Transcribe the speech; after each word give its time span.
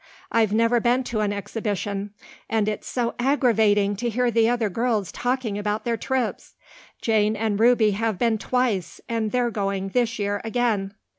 I've 0.31 0.51
never 0.51 0.79
been 0.79 1.03
to 1.03 1.19
an 1.19 1.31
Exhibition, 1.31 2.09
and 2.49 2.67
it's 2.67 2.87
so 2.87 3.13
aggravating 3.19 3.95
to 3.97 4.09
hear 4.09 4.31
the 4.31 4.49
other 4.49 4.67
girls 4.67 5.11
talking 5.11 5.59
about 5.59 5.85
their 5.85 5.95
trips. 5.95 6.55
Jane 7.03 7.35
and 7.35 7.59
Ruby 7.59 7.91
have 7.91 8.17
been 8.17 8.39
twice, 8.39 8.99
and 9.07 9.31
they're 9.31 9.51
going 9.51 9.89
this 9.89 10.17
year 10.17 10.41
again." 10.43 10.95